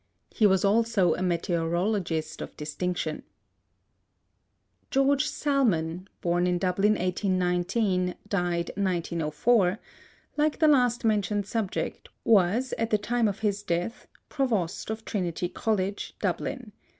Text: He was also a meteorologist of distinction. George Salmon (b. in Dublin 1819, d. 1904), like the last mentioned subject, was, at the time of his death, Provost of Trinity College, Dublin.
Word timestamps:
He 0.31 0.47
was 0.47 0.65
also 0.65 1.13
a 1.13 1.21
meteorologist 1.21 2.41
of 2.41 2.57
distinction. 2.57 3.21
George 4.89 5.27
Salmon 5.27 6.07
(b. 6.21 6.29
in 6.31 6.57
Dublin 6.57 6.93
1819, 6.93 8.15
d. 8.27 8.37
1904), 8.37 9.77
like 10.37 10.57
the 10.57 10.67
last 10.67 11.05
mentioned 11.05 11.45
subject, 11.45 12.09
was, 12.23 12.73
at 12.79 12.89
the 12.89 12.97
time 12.97 13.27
of 13.27 13.41
his 13.41 13.61
death, 13.61 14.07
Provost 14.27 14.89
of 14.89 15.05
Trinity 15.05 15.47
College, 15.47 16.15
Dublin. 16.19 16.71